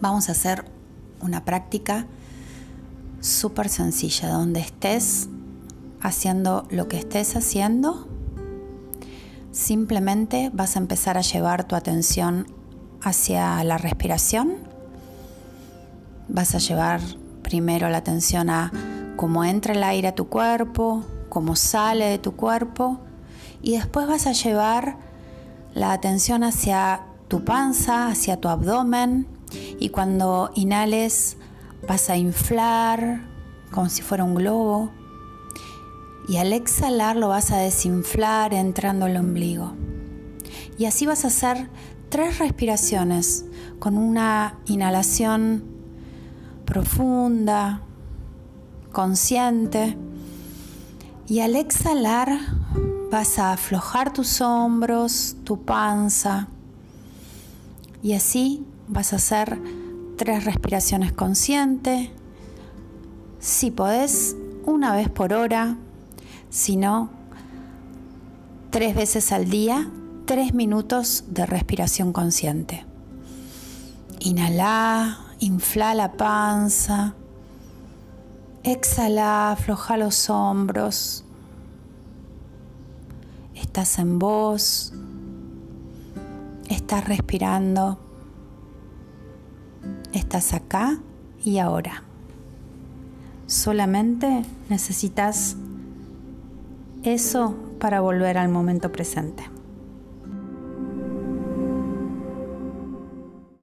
Vamos 0.00 0.28
a 0.28 0.32
hacer 0.32 0.64
una 1.20 1.44
práctica 1.44 2.06
súper 3.20 3.68
sencilla, 3.68 4.28
donde 4.28 4.60
estés 4.60 5.28
haciendo 6.00 6.66
lo 6.70 6.88
que 6.88 6.98
estés 6.98 7.34
haciendo, 7.36 8.06
simplemente 9.50 10.50
vas 10.52 10.76
a 10.76 10.78
empezar 10.78 11.18
a 11.18 11.22
llevar 11.22 11.64
tu 11.64 11.74
atención 11.74 12.46
hacia 13.02 13.62
la 13.64 13.78
respiración. 13.78 14.58
Vas 16.28 16.54
a 16.54 16.58
llevar 16.58 17.00
primero 17.42 17.88
la 17.88 17.98
atención 17.98 18.50
a 18.50 18.70
cómo 19.16 19.44
entra 19.44 19.74
el 19.74 19.82
aire 19.82 20.08
a 20.08 20.14
tu 20.14 20.28
cuerpo, 20.28 21.02
cómo 21.28 21.56
sale 21.56 22.06
de 22.06 22.18
tu 22.18 22.36
cuerpo 22.36 23.00
y 23.62 23.72
después 23.72 24.06
vas 24.06 24.26
a 24.26 24.32
llevar 24.32 24.96
la 25.74 25.92
atención 25.92 26.44
hacia 26.44 27.02
tu 27.28 27.44
panza, 27.44 28.08
hacia 28.08 28.40
tu 28.40 28.48
abdomen 28.48 29.37
y 29.78 29.90
cuando 29.90 30.50
inhales 30.54 31.36
vas 31.86 32.10
a 32.10 32.16
inflar 32.16 33.28
como 33.70 33.88
si 33.88 34.02
fuera 34.02 34.24
un 34.24 34.34
globo 34.34 34.90
y 36.28 36.36
al 36.36 36.52
exhalar 36.52 37.16
lo 37.16 37.28
vas 37.28 37.50
a 37.52 37.58
desinflar 37.58 38.52
entrando 38.52 39.06
al 39.06 39.16
ombligo. 39.16 39.72
Y 40.76 40.84
así 40.84 41.06
vas 41.06 41.24
a 41.24 41.28
hacer 41.28 41.70
tres 42.10 42.38
respiraciones 42.38 43.46
con 43.78 43.96
una 43.96 44.58
inhalación 44.66 45.64
profunda, 46.66 47.80
consciente. 48.92 49.96
Y 51.26 51.40
al 51.40 51.56
exhalar 51.56 52.38
vas 53.10 53.38
a 53.38 53.52
aflojar 53.52 54.12
tus 54.12 54.42
hombros, 54.42 55.36
tu 55.44 55.64
panza. 55.64 56.48
Y 58.02 58.12
así 58.12 58.66
vas 58.88 59.12
a 59.12 59.16
hacer 59.16 59.58
tres 60.16 60.44
respiraciones 60.44 61.12
conscientes. 61.12 62.10
Si 63.38 63.70
podés, 63.70 64.36
una 64.64 64.94
vez 64.94 65.08
por 65.08 65.32
hora. 65.32 65.76
Si 66.50 66.76
no, 66.76 67.10
tres 68.70 68.94
veces 68.94 69.32
al 69.32 69.48
día, 69.48 69.90
tres 70.26 70.54
minutos 70.54 71.24
de 71.28 71.46
respiración 71.46 72.12
consciente. 72.12 72.84
Inhala, 74.20 75.20
infla 75.38 75.94
la 75.94 76.12
panza. 76.12 77.14
Exhala, 78.64 79.52
afloja 79.52 79.96
los 79.96 80.28
hombros. 80.28 81.24
Estás 83.54 83.98
en 83.98 84.18
voz. 84.18 84.92
Estás 86.68 87.06
respirando. 87.06 88.07
Estás 90.18 90.52
acá 90.52 90.98
y 91.44 91.58
ahora. 91.58 92.02
Solamente 93.46 94.42
necesitas 94.68 95.56
eso 97.04 97.54
para 97.78 98.00
volver 98.00 98.36
al 98.36 98.48
momento 98.48 98.90
presente. 98.90 99.44